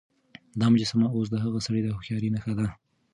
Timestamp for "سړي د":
1.65-1.87